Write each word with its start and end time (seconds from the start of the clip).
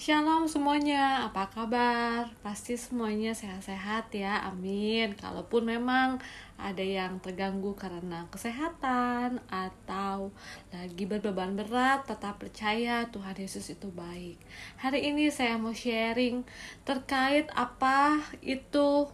Shalom 0.00 0.48
semuanya, 0.48 1.28
apa 1.28 1.52
kabar? 1.52 2.32
Pasti 2.40 2.72
semuanya 2.72 3.36
sehat-sehat 3.36 4.08
ya, 4.16 4.48
amin. 4.48 5.12
Kalaupun 5.12 5.68
memang 5.68 6.16
ada 6.56 6.80
yang 6.80 7.20
terganggu 7.20 7.76
karena 7.76 8.24
kesehatan 8.32 9.44
atau 9.52 10.32
lagi 10.72 11.04
berbeban 11.04 11.52
berat, 11.52 12.08
tetap 12.08 12.40
percaya 12.40 13.12
Tuhan 13.12 13.44
Yesus 13.44 13.76
itu 13.76 13.92
baik. 13.92 14.40
Hari 14.80 15.12
ini 15.12 15.28
saya 15.28 15.60
mau 15.60 15.76
sharing 15.76 16.48
terkait 16.88 17.52
apa 17.52 18.24
itu 18.40 19.04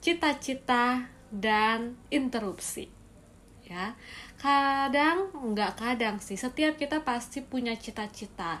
cita-cita 0.00 1.04
dan 1.28 2.00
interupsi. 2.08 3.03
Ya, 3.64 3.96
kadang 4.36 5.32
nggak 5.32 5.80
kadang 5.80 6.20
sih, 6.20 6.36
setiap 6.36 6.76
kita 6.76 7.00
pasti 7.00 7.40
punya 7.40 7.72
cita-cita. 7.72 8.60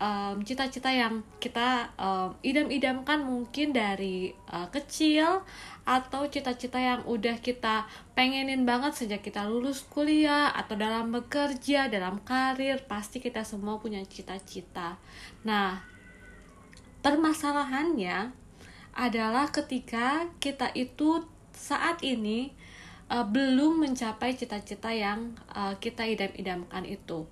Um, 0.00 0.42
cita-cita 0.42 0.90
yang 0.90 1.22
kita 1.38 1.92
um, 1.94 2.34
idam-idamkan 2.42 3.22
mungkin 3.22 3.70
dari 3.70 4.34
uh, 4.50 4.66
kecil 4.74 5.46
atau 5.86 6.26
cita-cita 6.26 6.82
yang 6.82 7.06
udah 7.06 7.38
kita 7.38 7.86
pengenin 8.18 8.66
banget 8.66 8.96
sejak 8.96 9.22
kita 9.22 9.46
lulus 9.46 9.86
kuliah 9.86 10.50
atau 10.50 10.74
dalam 10.74 11.14
bekerja, 11.14 11.86
dalam 11.86 12.18
karir, 12.26 12.82
pasti 12.90 13.22
kita 13.22 13.46
semua 13.46 13.78
punya 13.78 14.02
cita-cita. 14.02 14.98
Nah, 15.46 15.84
permasalahannya 17.06 18.34
adalah 18.98 19.52
ketika 19.54 20.26
kita 20.42 20.74
itu 20.74 21.22
saat 21.54 22.02
ini 22.02 22.56
uh, 23.10 23.26
belum 23.26 23.82
mencapai 23.82 24.38
cita-cita 24.38 24.94
yang 24.94 25.34
uh, 25.52 25.74
kita 25.82 26.06
idam-idamkan 26.06 26.86
itu. 26.86 27.26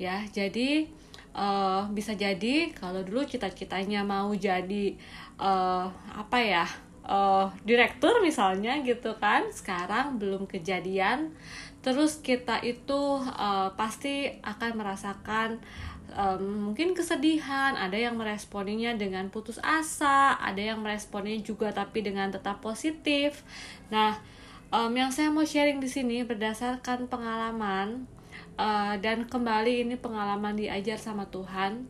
Ya, 0.00 0.24
jadi 0.32 0.88
uh, 1.36 1.86
bisa 1.92 2.16
jadi 2.16 2.72
kalau 2.72 3.04
dulu 3.04 3.22
cita-citanya 3.28 4.02
mau 4.02 4.32
jadi 4.32 4.96
uh, 5.36 5.86
apa 6.16 6.38
ya 6.40 6.66
uh, 7.06 7.46
direktur 7.62 8.20
misalnya 8.20 8.80
gitu 8.82 9.16
kan 9.18 9.48
sekarang 9.54 10.18
belum 10.18 10.50
kejadian 10.50 11.32
terus 11.80 12.20
kita 12.20 12.60
itu 12.66 13.22
uh, 13.22 13.72
pasti 13.78 14.28
akan 14.42 14.70
merasakan 14.76 15.62
um, 16.12 16.70
mungkin 16.70 16.92
kesedihan 16.92 17.78
ada 17.78 17.96
yang 17.96 18.18
meresponinya 18.18 18.92
dengan 18.98 19.30
putus 19.32 19.56
asa 19.62 20.36
ada 20.36 20.60
yang 20.60 20.82
meresponinya 20.82 21.40
juga 21.40 21.72
tapi 21.72 22.02
dengan 22.04 22.28
tetap 22.28 22.60
positif 22.60 23.46
nah 23.88 24.18
um, 24.72 24.92
yang 24.92 25.08
saya 25.12 25.32
mau 25.32 25.44
sharing 25.44 25.80
di 25.80 25.88
sini 25.88 26.24
berdasarkan 26.24 27.08
pengalaman 27.08 28.04
uh, 28.60 28.94
dan 29.00 29.24
kembali 29.24 29.88
ini 29.88 29.96
pengalaman 29.96 30.56
diajar 30.56 31.00
sama 31.00 31.28
Tuhan. 31.28 31.88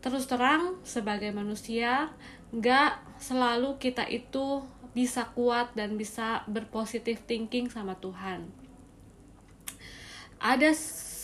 Terus 0.00 0.24
terang 0.24 0.80
sebagai 0.86 1.28
manusia 1.34 2.14
nggak 2.50 3.20
selalu 3.20 3.76
kita 3.76 4.08
itu 4.08 4.64
bisa 4.90 5.30
kuat 5.36 5.70
dan 5.78 5.94
bisa 5.94 6.42
berpositif 6.50 7.22
thinking 7.28 7.70
sama 7.70 7.94
Tuhan. 8.00 8.50
Ada 10.40 10.72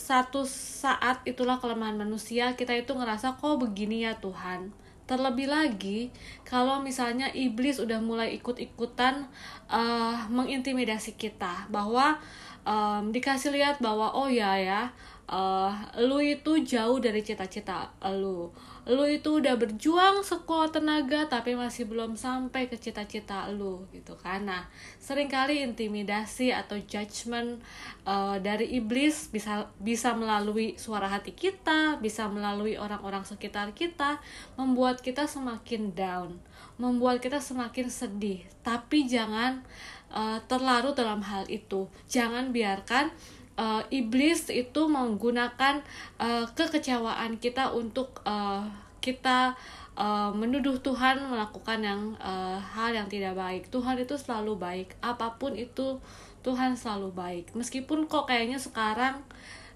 satu 0.07 0.45
saat 0.47 1.25
itulah 1.27 1.59
kelemahan 1.59 1.99
manusia 1.99 2.55
kita 2.55 2.71
itu 2.77 2.95
ngerasa 2.95 3.35
kok 3.35 3.59
begini 3.59 4.07
ya 4.07 4.15
Tuhan 4.23 4.71
terlebih 5.07 5.47
lagi 5.47 6.11
kalau 6.43 6.83
misalnya 6.83 7.31
iblis 7.31 7.79
udah 7.79 8.03
mulai 8.03 8.35
ikut-ikutan 8.35 9.25
uh, 9.71 10.27
mengintimidasi 10.27 11.15
kita 11.15 11.71
bahwa 11.71 12.19
um, 12.67 13.15
dikasih 13.15 13.55
lihat 13.55 13.79
bahwa 13.79 14.11
oh 14.11 14.27
ya 14.27 14.59
ya 14.59 14.91
uh, 15.27 15.71
lu 15.99 16.23
itu 16.23 16.63
jauh 16.63 16.97
dari 16.97 17.21
cita-cita 17.21 17.91
lu. 18.15 18.49
Lu 18.87 19.03
itu 19.03 19.43
udah 19.43 19.59
berjuang 19.59 20.23
sekuat 20.23 20.79
tenaga 20.79 21.27
tapi 21.27 21.59
masih 21.59 21.83
belum 21.91 22.15
sampai 22.15 22.71
ke 22.71 22.79
cita-cita 22.79 23.51
lu 23.51 23.83
gitu 23.91 24.15
kan? 24.15 24.47
Nah 24.47 24.63
sering 24.97 25.27
kali 25.27 25.61
intimidasi 25.63 26.55
atau 26.55 26.79
judgement 26.79 27.59
uh, 28.07 28.39
dari 28.39 28.79
iblis 28.79 29.27
bisa 29.27 29.67
bisa 29.83 30.15
melalui 30.15 30.79
suara 30.79 31.11
hati 31.11 31.35
kita 31.35 31.99
bisa 31.99 32.31
melalui 32.31 32.79
orang-orang 32.79 33.27
sekitar 33.27 33.75
kita 33.75 34.23
membuat 34.55 35.03
kita 35.03 35.27
semakin 35.27 35.91
down 35.91 36.39
membuat 36.77 37.19
kita 37.19 37.41
semakin 37.41 37.89
sedih. 37.89 38.45
Tapi 38.61 39.09
jangan 39.09 39.65
uh, 40.13 40.39
terlarut 40.45 40.93
dalam 40.93 41.25
hal 41.25 41.49
itu. 41.49 41.89
Jangan 42.07 42.53
biarkan 42.53 43.11
uh, 43.57 43.83
iblis 43.89 44.47
itu 44.53 44.81
menggunakan 44.87 45.81
uh, 46.21 46.45
kekecewaan 46.53 47.41
kita 47.41 47.73
untuk 47.73 48.21
uh, 48.23 48.63
kita 49.01 49.57
uh, 49.97 50.31
menuduh 50.31 50.77
Tuhan 50.79 51.25
melakukan 51.27 51.79
yang 51.81 52.01
uh, 52.21 52.61
hal 52.61 52.93
yang 52.93 53.09
tidak 53.09 53.33
baik. 53.35 53.67
Tuhan 53.73 53.97
itu 53.97 54.15
selalu 54.15 54.55
baik, 54.55 54.95
apa 55.01 55.35
pun 55.35 55.57
itu 55.57 55.97
Tuhan 56.45 56.77
selalu 56.77 57.11
baik. 57.11 57.45
Meskipun 57.57 58.05
kok 58.07 58.29
kayaknya 58.29 58.61
sekarang, 58.61 59.19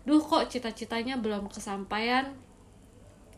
duh 0.08 0.22
kok 0.22 0.48
cita-citanya 0.48 1.20
belum 1.20 1.50
kesampaian, 1.52 2.32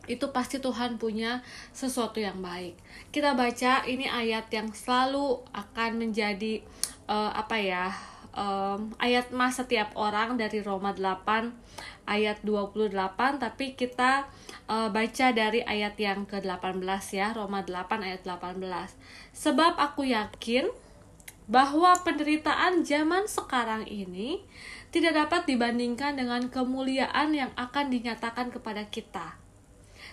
itu 0.04 0.28
pasti 0.36 0.60
Tuhan 0.60 1.00
punya 1.00 1.40
sesuatu 1.72 2.20
yang 2.20 2.44
baik. 2.44 2.76
Kita 3.08 3.32
baca 3.32 3.88
ini 3.88 4.04
ayat 4.04 4.52
yang 4.52 4.68
selalu 4.76 5.40
akan 5.56 5.90
menjadi 5.96 6.60
uh, 7.08 7.32
apa 7.32 7.56
ya? 7.56 7.88
Um, 8.34 8.92
ayat 9.00 9.30
mas 9.30 9.56
setiap 9.56 9.94
orang 9.94 10.36
dari 10.36 10.60
Roma 10.60 10.92
8 10.92 11.54
ayat 12.04 12.42
28 12.44 12.90
tapi 13.40 13.74
kita 13.78 14.28
uh, 14.68 14.90
baca 14.92 15.26
dari 15.32 15.64
ayat 15.64 15.96
yang 15.96 16.28
ke-18 16.28 16.84
ya 17.14 17.32
Roma 17.32 17.64
8 17.64 18.04
ayat 18.04 18.22
18 18.26 18.60
sebab 19.32 19.78
aku 19.80 20.10
yakin 20.10 20.68
bahwa 21.44 21.92
penderitaan 22.00 22.84
zaman 22.84 23.28
sekarang 23.28 23.84
ini 23.84 24.40
tidak 24.88 25.26
dapat 25.26 25.44
dibandingkan 25.44 26.16
dengan 26.16 26.48
kemuliaan 26.48 27.36
yang 27.36 27.52
akan 27.58 27.92
dinyatakan 27.92 28.48
kepada 28.48 28.88
kita. 28.88 29.36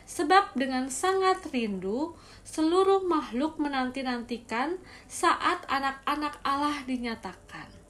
Sebab 0.03 0.59
dengan 0.59 0.91
sangat 0.91 1.47
rindu 1.55 2.17
seluruh 2.43 3.05
makhluk 3.07 3.61
menanti-nantikan 3.61 4.75
saat 5.07 5.63
anak-anak 5.71 6.35
Allah 6.43 6.83
dinyatakan 6.83 7.80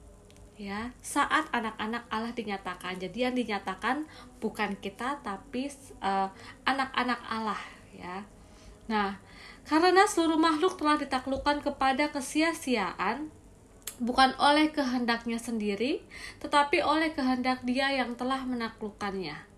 ya 0.62 0.94
saat 1.02 1.50
anak-anak 1.50 2.06
Allah 2.06 2.30
dinyatakan 2.30 2.94
jadi 2.94 3.26
yang 3.26 3.34
dinyatakan 3.34 4.06
bukan 4.38 4.78
kita 4.78 5.18
tapi 5.26 5.66
eh, 5.98 6.28
anak-anak 6.62 7.18
Allah 7.26 7.58
ya. 7.90 8.22
Nah 8.86 9.18
karena 9.66 10.06
seluruh 10.06 10.38
makhluk 10.38 10.78
telah 10.78 11.02
ditaklukkan 11.02 11.66
kepada 11.66 12.14
kesia-siaan 12.14 13.34
bukan 13.98 14.38
oleh 14.38 14.70
kehendaknya 14.70 15.42
sendiri 15.42 16.06
tetapi 16.38 16.78
oleh 16.78 17.10
kehendak 17.10 17.66
dia 17.66 17.90
yang 17.90 18.14
telah 18.14 18.46
menaklukkannya. 18.46 19.50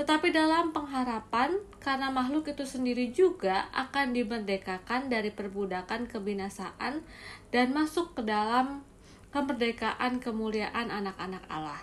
Tetapi 0.00 0.32
dalam 0.32 0.72
pengharapan 0.72 1.60
karena 1.82 2.08
makhluk 2.08 2.48
itu 2.48 2.64
sendiri 2.64 3.12
juga 3.12 3.68
akan 3.76 4.16
dimerdekakan 4.16 5.12
dari 5.12 5.28
perbudakan 5.28 6.08
kebinasaan 6.08 7.04
dan 7.52 7.66
masuk 7.76 8.16
ke 8.16 8.22
dalam 8.24 8.87
kemerdekaan 9.30 10.20
kemuliaan 10.20 10.88
anak-anak 10.88 11.44
Allah. 11.48 11.80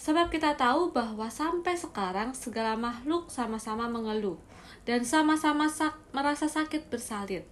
Sebab 0.00 0.32
kita 0.32 0.56
tahu 0.56 0.96
bahwa 0.96 1.28
sampai 1.28 1.76
sekarang 1.76 2.32
segala 2.32 2.72
makhluk 2.72 3.28
sama-sama 3.28 3.84
mengeluh 3.84 4.40
dan 4.88 5.04
sama-sama 5.04 5.68
sak 5.68 6.00
merasa 6.16 6.48
sakit 6.48 6.88
bersalin. 6.88 7.44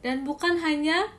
Dan 0.00 0.24
bukan 0.24 0.56
hanya 0.64 1.12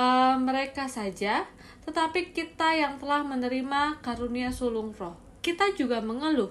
uh, 0.00 0.40
mereka 0.40 0.88
saja, 0.88 1.44
tetapi 1.84 2.32
kita 2.32 2.72
yang 2.72 2.96
telah 2.96 3.20
menerima 3.20 4.00
karunia 4.00 4.48
sulung 4.48 4.96
roh. 4.96 5.16
Kita 5.44 5.76
juga 5.76 6.00
mengeluh 6.00 6.48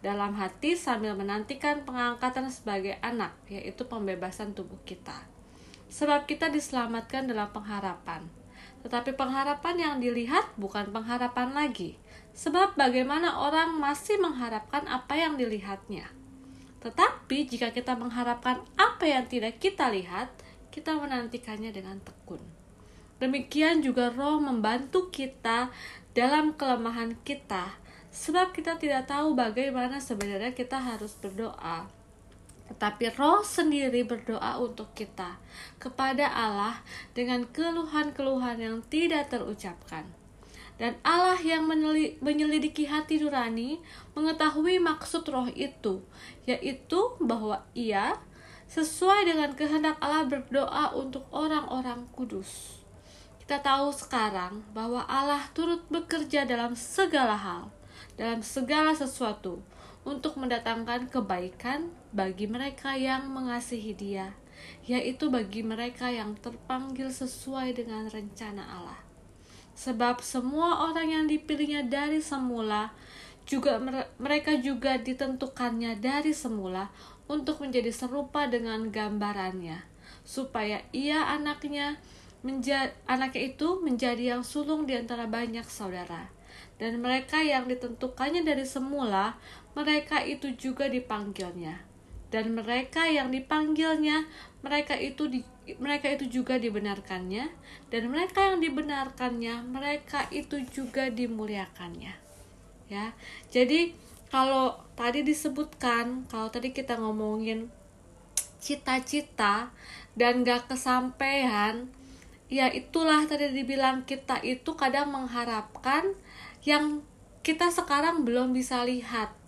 dalam 0.00 0.32
hati 0.38 0.78
sambil 0.78 1.12
menantikan 1.18 1.84
pengangkatan 1.84 2.48
sebagai 2.48 2.96
anak, 3.04 3.36
yaitu 3.50 3.84
pembebasan 3.84 4.56
tubuh 4.56 4.78
kita. 4.88 5.26
Sebab 5.92 6.24
kita 6.24 6.48
diselamatkan 6.48 7.28
dalam 7.28 7.52
pengharapan. 7.52 8.37
Tetapi 8.86 9.18
pengharapan 9.18 9.76
yang 9.76 9.94
dilihat 9.98 10.54
bukan 10.54 10.94
pengharapan 10.94 11.50
lagi, 11.50 11.98
sebab 12.30 12.78
bagaimana 12.78 13.42
orang 13.42 13.74
masih 13.76 14.22
mengharapkan 14.22 14.86
apa 14.86 15.18
yang 15.18 15.34
dilihatnya. 15.34 16.06
Tetapi 16.78 17.50
jika 17.50 17.74
kita 17.74 17.98
mengharapkan 17.98 18.62
apa 18.78 19.04
yang 19.04 19.26
tidak 19.26 19.58
kita 19.58 19.90
lihat, 19.90 20.30
kita 20.70 20.94
menantikannya 20.94 21.74
dengan 21.74 21.98
tekun. 21.98 22.38
Demikian 23.18 23.82
juga 23.82 24.14
roh 24.14 24.38
membantu 24.38 25.10
kita 25.10 25.74
dalam 26.14 26.54
kelemahan 26.54 27.18
kita, 27.26 27.74
sebab 28.14 28.54
kita 28.54 28.78
tidak 28.78 29.10
tahu 29.10 29.34
bagaimana 29.34 29.98
sebenarnya 29.98 30.54
kita 30.54 30.78
harus 30.78 31.18
berdoa 31.18 31.97
tetapi 32.68 33.16
roh 33.16 33.40
sendiri 33.40 34.04
berdoa 34.04 34.60
untuk 34.60 34.92
kita 34.92 35.40
kepada 35.80 36.28
Allah 36.28 36.84
dengan 37.16 37.48
keluhan-keluhan 37.48 38.60
yang 38.60 38.76
tidak 38.86 39.32
terucapkan. 39.32 40.04
Dan 40.78 40.94
Allah 41.02 41.34
yang 41.42 41.66
menyelidiki 42.22 42.86
hati 42.86 43.18
nurani 43.18 43.82
mengetahui 44.14 44.78
maksud 44.78 45.26
roh 45.26 45.50
itu, 45.50 46.06
yaitu 46.46 47.18
bahwa 47.18 47.66
ia 47.74 48.14
sesuai 48.70 49.26
dengan 49.26 49.50
kehendak 49.58 49.98
Allah 49.98 50.28
berdoa 50.28 50.94
untuk 50.94 51.26
orang-orang 51.34 52.06
kudus. 52.14 52.78
Kita 53.42 53.64
tahu 53.64 53.90
sekarang 53.90 54.62
bahwa 54.76 55.02
Allah 55.08 55.40
turut 55.50 55.82
bekerja 55.88 56.44
dalam 56.44 56.76
segala 56.76 57.34
hal, 57.34 57.72
dalam 58.14 58.44
segala 58.44 58.92
sesuatu, 58.92 59.58
untuk 60.08 60.40
mendatangkan 60.40 61.12
kebaikan 61.12 61.92
bagi 62.16 62.48
mereka 62.48 62.96
yang 62.96 63.28
mengasihi 63.28 63.92
Dia, 63.92 64.32
yaitu 64.88 65.28
bagi 65.28 65.60
mereka 65.60 66.08
yang 66.08 66.32
terpanggil 66.40 67.12
sesuai 67.12 67.76
dengan 67.76 68.08
rencana 68.08 68.64
Allah. 68.64 69.00
Sebab 69.76 70.24
semua 70.24 70.88
orang 70.88 71.12
yang 71.12 71.24
dipilihnya 71.28 71.84
dari 71.84 72.24
semula 72.24 72.96
juga 73.44 73.76
mereka 74.16 74.56
juga 74.56 74.96
ditentukannya 74.96 76.00
dari 76.00 76.32
semula 76.32 76.88
untuk 77.28 77.60
menjadi 77.60 77.92
serupa 77.92 78.48
dengan 78.48 78.88
gambarannya, 78.88 79.84
supaya 80.24 80.80
ia 80.96 81.28
anaknya 81.28 82.00
menjadi 82.40 82.96
anaknya 83.04 83.52
itu 83.52 83.68
menjadi 83.84 84.36
yang 84.36 84.42
sulung 84.42 84.88
di 84.88 84.96
antara 84.96 85.28
banyak 85.28 85.68
saudara. 85.68 86.37
Dan 86.78 87.02
mereka 87.02 87.42
yang 87.42 87.66
ditentukannya 87.66 88.46
dari 88.46 88.62
semula, 88.62 89.34
mereka 89.74 90.22
itu 90.22 90.54
juga 90.54 90.86
dipanggilnya. 90.86 91.82
Dan 92.30 92.54
mereka 92.54 93.08
yang 93.10 93.34
dipanggilnya, 93.34 94.28
mereka 94.62 94.94
itu 94.94 95.26
di, 95.26 95.40
mereka 95.82 96.12
itu 96.12 96.28
juga 96.30 96.60
dibenarkannya, 96.60 97.50
dan 97.90 98.02
mereka 98.06 98.52
yang 98.52 98.62
dibenarkannya, 98.62 99.66
mereka 99.66 100.30
itu 100.30 100.62
juga 100.70 101.10
dimuliakannya. 101.10 102.14
Ya. 102.88 103.12
Jadi 103.52 103.92
kalau 104.28 104.76
tadi 104.92 105.24
disebutkan 105.24 106.28
kalau 106.28 106.52
tadi 106.52 106.72
kita 106.72 107.00
ngomongin 107.00 107.72
cita-cita 108.60 109.72
dan 110.18 110.44
gak 110.44 110.68
kesampaian 110.68 111.88
ya 112.48 112.68
itulah 112.72 113.24
tadi 113.28 113.52
dibilang 113.52 114.04
kita 114.04 114.40
itu 114.44 114.72
kadang 114.76 115.12
mengharapkan 115.12 116.16
yang 116.68 117.00
kita 117.40 117.72
sekarang 117.72 118.28
belum 118.28 118.52
bisa 118.52 118.84
lihat 118.84 119.38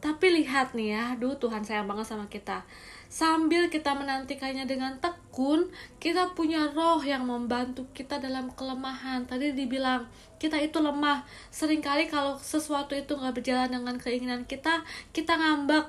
tapi 0.00 0.32
lihat 0.32 0.72
nih 0.72 0.96
ya, 0.96 1.04
duh 1.20 1.36
Tuhan 1.36 1.60
sayang 1.60 1.84
banget 1.84 2.08
sama 2.08 2.24
kita. 2.32 2.64
Sambil 3.12 3.68
kita 3.68 3.92
menantikannya 3.92 4.64
dengan 4.64 4.96
tekun, 4.96 5.68
kita 6.00 6.32
punya 6.32 6.72
roh 6.72 7.04
yang 7.04 7.28
membantu 7.28 7.84
kita 7.92 8.16
dalam 8.16 8.48
kelemahan. 8.56 9.28
Tadi 9.28 9.52
dibilang, 9.52 10.08
kita 10.40 10.56
itu 10.56 10.80
lemah. 10.80 11.28
Seringkali 11.52 12.08
kalau 12.08 12.40
sesuatu 12.40 12.96
itu 12.96 13.12
nggak 13.12 13.44
berjalan 13.44 13.68
dengan 13.68 14.00
keinginan 14.00 14.48
kita, 14.48 14.80
kita 15.12 15.36
ngambek, 15.36 15.84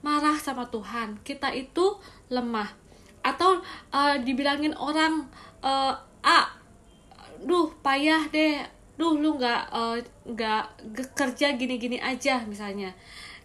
marah 0.00 0.40
sama 0.40 0.72
Tuhan. 0.72 1.20
Kita 1.20 1.52
itu 1.52 2.00
lemah. 2.32 2.72
Atau 3.20 3.60
uh, 3.92 4.16
dibilangin 4.24 4.72
orang, 4.80 5.28
uh, 5.60 5.92
ah, 6.24 6.48
duh 7.44 7.68
payah 7.84 8.24
deh, 8.32 8.64
duh 9.00 9.16
lu 9.16 9.40
nggak 9.40 9.72
uh, 9.72 9.96
nggak 10.28 10.64
kerja 11.16 11.56
gini-gini 11.56 11.96
aja 11.96 12.44
misalnya 12.44 12.92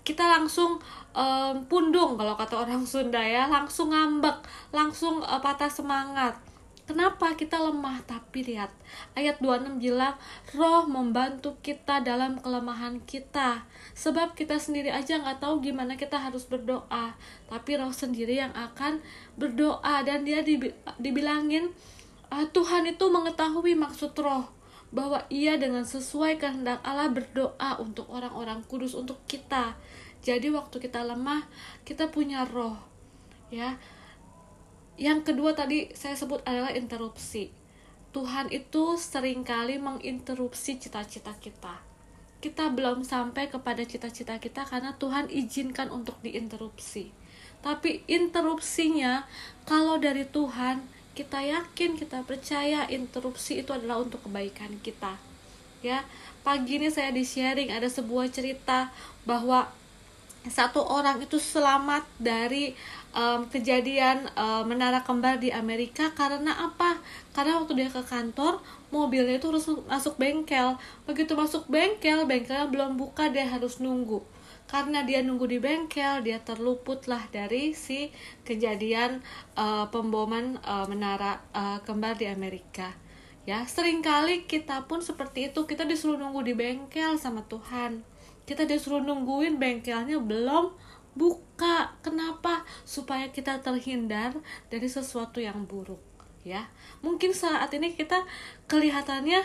kita 0.03 0.27
langsung 0.27 0.77
um, 1.15 1.55
pundung 1.71 2.19
kalau 2.19 2.35
kata 2.35 2.67
orang 2.67 2.83
Sunda 2.83 3.23
ya 3.23 3.47
langsung 3.47 3.95
ngambek 3.95 4.43
langsung 4.75 5.23
uh, 5.23 5.39
patah 5.39 5.71
semangat 5.71 6.35
Kenapa 6.85 7.33
kita 7.33 7.57
lemah? 7.57 7.97
Tapi 8.05 8.45
lihat, 8.45 8.69
ayat 9.17 9.41
26 9.41 9.81
bilang, 9.81 10.13
roh 10.53 10.85
membantu 10.85 11.57
kita 11.65 12.05
dalam 12.05 12.37
kelemahan 12.37 13.01
kita. 13.09 13.65
Sebab 13.97 14.37
kita 14.37 14.61
sendiri 14.61 14.93
aja 14.93 15.17
nggak 15.17 15.41
tahu 15.41 15.65
gimana 15.65 15.97
kita 15.97 16.21
harus 16.21 16.45
berdoa. 16.45 17.17
Tapi 17.49 17.71
roh 17.81 17.89
sendiri 17.89 18.37
yang 18.37 18.53
akan 18.53 19.01
berdoa. 19.33 20.05
Dan 20.05 20.29
dia 20.29 20.45
dibilangin, 21.01 21.73
uh, 22.29 22.45
Tuhan 22.53 22.85
itu 22.85 23.05
mengetahui 23.09 23.73
maksud 23.73 24.13
roh. 24.21 24.45
Bahwa 24.95 25.27
ia 25.27 25.59
dengan 25.59 25.83
sesuai 25.83 26.39
kehendak 26.39 26.79
Allah 26.87 27.11
berdoa 27.11 27.83
untuk 27.83 28.07
orang-orang 28.07 28.63
kudus, 28.63 28.95
untuk 28.95 29.19
kita. 29.27 29.75
Jadi 30.23 30.47
waktu 30.55 30.79
kita 30.79 31.03
lemah, 31.03 31.43
kita 31.83 32.07
punya 32.07 32.47
roh. 32.47 32.79
Ya. 33.51 33.75
Yang 34.95 35.27
kedua 35.35 35.51
tadi 35.51 35.91
saya 35.91 36.15
sebut 36.15 36.39
adalah 36.47 36.71
interupsi. 36.71 37.51
Tuhan 38.15 38.47
itu 38.55 38.95
sering 38.95 39.43
kali 39.43 39.75
menginterupsi 39.75 40.79
cita-cita 40.79 41.35
kita. 41.35 41.83
Kita 42.39 42.71
belum 42.71 43.03
sampai 43.03 43.51
kepada 43.51 43.83
cita-cita 43.83 44.39
kita 44.39 44.63
karena 44.63 44.95
Tuhan 44.95 45.27
izinkan 45.27 45.91
untuk 45.91 46.15
diinterupsi. 46.23 47.11
Tapi 47.59 48.07
interupsinya 48.07 49.27
kalau 49.67 49.99
dari 49.99 50.23
Tuhan, 50.23 50.79
kita 51.15 51.39
yakin, 51.39 51.95
kita 51.95 52.21
percaya 52.27 52.83
interupsi 52.91 53.63
itu 53.63 53.71
adalah 53.71 54.03
untuk 54.03 54.19
kebaikan 54.27 54.75
kita. 54.83 55.15
Ya, 55.79 56.03
pagi 56.43 56.77
ini 56.77 56.91
saya 56.91 57.15
di 57.15 57.23
sharing 57.23 57.71
ada 57.71 57.87
sebuah 57.87 58.27
cerita 58.27 58.91
bahwa 59.23 59.71
satu 60.45 60.83
orang 60.83 61.17
itu 61.23 61.41
selamat 61.41 62.05
dari 62.21 62.77
um, 63.15 63.49
kejadian 63.49 64.29
um, 64.37 64.69
menara 64.69 65.01
kembar 65.01 65.41
di 65.41 65.49
Amerika 65.49 66.13
karena 66.13 66.53
apa? 66.53 67.01
Karena 67.33 67.57
waktu 67.57 67.73
dia 67.79 67.89
ke 67.89 68.03
kantor 68.05 68.61
mobilnya 68.93 69.41
itu 69.41 69.49
harus 69.49 69.65
masuk 69.89 70.19
bengkel. 70.21 70.77
Begitu 71.09 71.33
masuk 71.33 71.65
bengkel, 71.65 72.29
bengkelnya 72.29 72.69
belum 72.69 72.99
buka 72.99 73.31
dia 73.33 73.47
harus 73.47 73.81
nunggu. 73.81 74.21
Karena 74.65 75.05
dia 75.05 75.21
nunggu 75.21 75.45
di 75.45 75.61
bengkel, 75.61 76.25
dia 76.25 76.41
terluput 76.41 77.05
lah 77.05 77.21
dari 77.29 77.77
si 77.77 78.09
kejadian 78.41 79.21
uh, 79.53 79.87
pemboman 79.93 80.57
uh, 80.65 80.89
menara 80.89 81.41
uh, 81.53 81.79
kembar 81.85 82.17
di 82.17 82.25
Amerika. 82.25 82.97
Ya, 83.45 83.61
sering 83.69 84.01
kali 84.01 84.49
kita 84.49 84.89
pun 84.89 85.05
seperti 85.05 85.53
itu, 85.53 85.69
kita 85.69 85.85
disuruh 85.85 86.17
nunggu 86.17 86.41
di 86.41 86.57
bengkel 86.57 87.21
sama 87.21 87.45
Tuhan. 87.45 88.01
Kita 88.49 88.65
disuruh 88.65 89.05
nungguin 89.05 89.61
bengkelnya 89.61 90.17
belum 90.17 90.73
buka. 91.13 91.93
Kenapa? 92.01 92.65
Supaya 92.89 93.29
kita 93.29 93.61
terhindar 93.61 94.33
dari 94.73 94.89
sesuatu 94.89 95.37
yang 95.37 95.69
buruk 95.69 96.15
ya. 96.45 96.69
Mungkin 97.01 97.33
saat 97.33 97.73
ini 97.73 97.97
kita 97.97 98.23
kelihatannya 98.69 99.41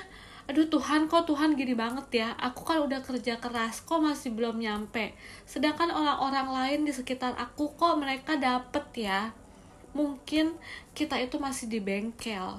aduh 0.51 0.67
Tuhan 0.67 1.07
kok 1.07 1.31
Tuhan 1.31 1.55
gini 1.55 1.79
banget 1.79 2.27
ya? 2.27 2.29
Aku 2.35 2.67
kan 2.67 2.83
udah 2.83 2.99
kerja 3.07 3.39
keras 3.39 3.87
kok 3.87 4.03
masih 4.03 4.35
belum 4.35 4.59
nyampe. 4.59 5.15
Sedangkan 5.47 5.95
orang-orang 5.95 6.51
lain 6.51 6.81
di 6.83 6.91
sekitar 6.91 7.39
aku 7.39 7.71
kok 7.79 7.95
mereka 8.03 8.35
dapet 8.35 9.07
ya? 9.07 9.31
Mungkin 9.95 10.59
kita 10.91 11.23
itu 11.23 11.39
masih 11.39 11.71
di 11.71 11.79
bengkel. 11.79 12.59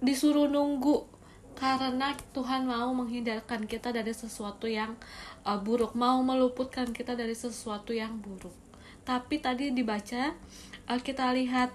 Disuruh 0.00 0.48
nunggu 0.48 1.04
karena 1.52 2.16
Tuhan 2.32 2.64
mau 2.64 2.88
menghindarkan 2.96 3.68
kita 3.68 3.92
dari 3.92 4.16
sesuatu 4.16 4.64
yang 4.64 4.96
uh, 5.44 5.60
buruk, 5.60 5.92
mau 5.92 6.24
meluputkan 6.24 6.88
kita 6.96 7.12
dari 7.12 7.36
sesuatu 7.36 7.92
yang 7.92 8.16
buruk. 8.24 8.56
Tapi 9.04 9.36
tadi 9.44 9.68
dibaca 9.68 10.32
uh, 10.88 11.00
kita 11.04 11.28
lihat 11.36 11.68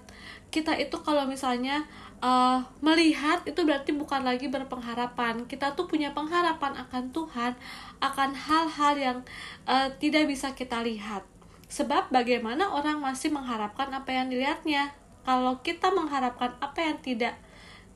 kita 0.50 0.74
itu 0.74 0.98
kalau 1.06 1.30
misalnya 1.30 1.86
uh, 2.20 2.60
melihat 2.84 3.42
itu 3.48 3.60
berarti 3.64 3.96
bukan 3.96 4.22
lagi 4.22 4.46
berpengharapan. 4.52 5.44
Kita 5.48 5.72
tuh 5.74 5.88
punya 5.88 6.12
pengharapan 6.12 6.76
akan 6.76 7.12
Tuhan, 7.12 7.52
akan 7.98 8.30
hal-hal 8.36 8.94
yang 8.96 9.18
uh, 9.64 9.88
tidak 9.96 10.28
bisa 10.28 10.52
kita 10.52 10.80
lihat. 10.84 11.24
Sebab 11.66 12.14
bagaimana 12.14 12.70
orang 12.70 13.02
masih 13.02 13.34
mengharapkan 13.34 13.90
apa 13.90 14.10
yang 14.14 14.30
dilihatnya? 14.30 14.94
Kalau 15.26 15.58
kita 15.66 15.90
mengharapkan 15.90 16.54
apa 16.62 16.78
yang 16.78 17.02
tidak 17.02 17.34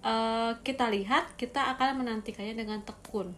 uh, 0.05 0.53
kita 0.65 0.89
lihat 0.89 1.37
kita 1.37 1.73
akan 1.77 2.05
menantikannya 2.05 2.57
dengan 2.57 2.81
tekun 2.85 3.33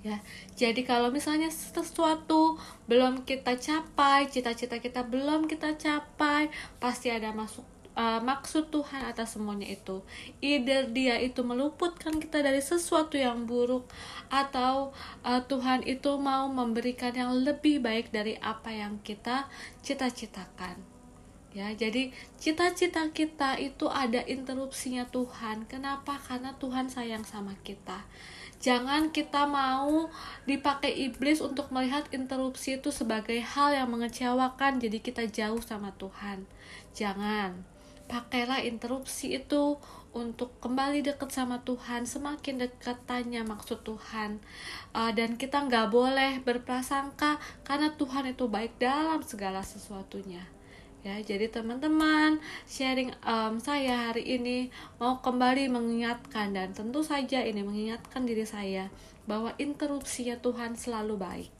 ya 0.00 0.16
jadi 0.56 0.80
kalau 0.88 1.12
misalnya 1.12 1.52
sesuatu 1.52 2.56
belum 2.88 3.28
kita 3.28 3.60
capai 3.60 4.32
cita-cita 4.32 4.80
kita 4.80 5.04
belum 5.04 5.44
kita 5.44 5.76
capai 5.76 6.48
pasti 6.80 7.12
ada 7.12 7.36
masuk 7.36 7.68
uh, 8.00 8.20
maksud 8.24 8.72
Tuhan 8.72 9.04
atas 9.04 9.36
semuanya 9.36 9.68
itu. 9.68 10.00
Either 10.40 10.88
dia 10.88 11.20
itu 11.20 11.44
meluputkan 11.44 12.16
kita 12.16 12.40
dari 12.40 12.64
sesuatu 12.64 13.20
yang 13.20 13.44
buruk 13.44 13.84
atau 14.32 14.96
uh, 15.20 15.42
Tuhan 15.44 15.84
itu 15.84 16.16
mau 16.16 16.48
memberikan 16.48 17.12
yang 17.12 17.36
lebih 17.36 17.84
baik 17.84 18.08
dari 18.08 18.40
apa 18.40 18.72
yang 18.72 18.96
kita 19.04 19.44
cita-citakan. 19.84 20.80
Ya 21.50 21.74
jadi 21.74 22.14
cita-cita 22.38 23.10
kita 23.10 23.58
itu 23.58 23.90
ada 23.90 24.22
interupsinya 24.22 25.04
Tuhan. 25.10 25.66
Kenapa? 25.66 26.16
Karena 26.22 26.54
Tuhan 26.56 26.86
sayang 26.86 27.26
sama 27.26 27.58
kita. 27.66 28.06
Jangan 28.60 29.08
kita 29.10 29.48
mau 29.48 30.12
dipakai 30.44 30.92
iblis 30.92 31.40
untuk 31.40 31.72
melihat 31.72 32.06
interupsi 32.12 32.76
itu 32.78 32.92
sebagai 32.92 33.40
hal 33.40 33.72
yang 33.72 33.88
mengecewakan 33.88 34.78
jadi 34.78 35.00
kita 35.00 35.26
jauh 35.26 35.58
sama 35.64 35.90
Tuhan. 35.96 36.44
Jangan 36.94 37.79
pakailah 38.10 38.66
interupsi 38.66 39.38
itu 39.38 39.78
untuk 40.10 40.50
kembali 40.58 41.06
dekat 41.06 41.30
sama 41.30 41.62
Tuhan 41.62 42.02
semakin 42.02 42.66
dekat 42.66 42.98
tanya 43.06 43.46
maksud 43.46 43.86
Tuhan. 43.86 44.42
Uh, 44.90 45.14
dan 45.14 45.38
kita 45.38 45.62
nggak 45.62 45.94
boleh 45.94 46.42
berprasangka 46.42 47.38
karena 47.62 47.94
Tuhan 47.94 48.34
itu 48.34 48.50
baik 48.50 48.82
dalam 48.82 49.22
segala 49.22 49.62
sesuatunya. 49.62 50.42
Ya 51.00 51.16
jadi 51.22 51.48
teman-teman 51.48 52.42
sharing 52.68 53.14
um, 53.24 53.56
saya 53.56 54.10
hari 54.12 54.36
ini 54.36 54.68
mau 55.00 55.22
kembali 55.24 55.72
mengingatkan 55.72 56.52
dan 56.52 56.76
tentu 56.76 57.00
saja 57.00 57.40
ini 57.40 57.64
mengingatkan 57.64 58.28
diri 58.28 58.44
saya 58.44 58.92
bahwa 59.24 59.54
interupsinya 59.56 60.36
Tuhan 60.42 60.76
selalu 60.76 61.14
baik. 61.16 61.50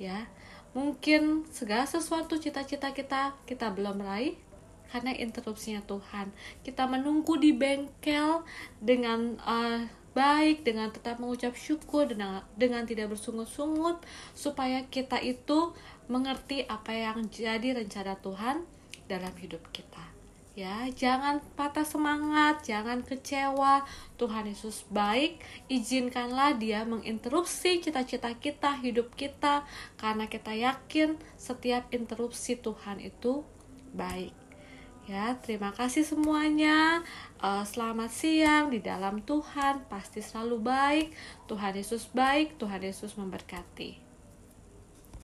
Ya 0.00 0.26
mungkin 0.72 1.46
segala 1.52 1.86
sesuatu 1.86 2.40
cita-cita 2.40 2.90
kita 2.96 3.36
kita 3.46 3.70
belum 3.70 4.02
raih 4.02 4.47
karena 4.88 5.12
interupsinya 5.14 5.84
Tuhan 5.84 6.32
kita 6.64 6.88
menunggu 6.88 7.36
di 7.36 7.52
bengkel 7.52 8.44
dengan 8.80 9.36
uh, 9.44 9.84
baik 10.18 10.66
dengan 10.66 10.90
tetap 10.90 11.22
mengucap 11.22 11.54
syukur 11.54 12.10
dengan 12.10 12.42
dengan 12.58 12.82
tidak 12.82 13.14
bersungut-sungut 13.14 14.02
supaya 14.34 14.82
kita 14.90 15.22
itu 15.22 15.76
mengerti 16.10 16.66
apa 16.66 16.90
yang 16.90 17.28
jadi 17.30 17.78
rencana 17.78 18.18
Tuhan 18.18 18.66
dalam 19.06 19.32
hidup 19.38 19.62
kita. 19.70 20.18
Ya, 20.58 20.90
jangan 20.90 21.38
patah 21.54 21.86
semangat, 21.86 22.66
jangan 22.66 23.06
kecewa. 23.06 23.86
Tuhan 24.18 24.50
Yesus 24.50 24.82
baik, 24.90 25.38
izinkanlah 25.70 26.58
Dia 26.58 26.82
menginterupsi 26.82 27.78
cita-cita 27.78 28.34
kita, 28.34 28.74
hidup 28.82 29.14
kita, 29.14 29.62
karena 30.02 30.26
kita 30.26 30.58
yakin 30.58 31.14
setiap 31.38 31.86
interupsi 31.94 32.58
Tuhan 32.58 32.98
itu 32.98 33.46
baik. 33.94 34.47
Ya, 35.08 35.40
terima 35.40 35.72
kasih 35.72 36.04
semuanya. 36.04 37.00
Uh, 37.40 37.64
selamat 37.64 38.12
siang 38.12 38.68
di 38.68 38.84
dalam 38.84 39.24
Tuhan, 39.24 39.88
pasti 39.88 40.20
selalu 40.20 40.60
baik. 40.60 41.16
Tuhan 41.48 41.72
Yesus 41.80 42.12
baik, 42.12 42.60
Tuhan 42.60 42.84
Yesus 42.84 43.16
memberkati. 43.16 44.07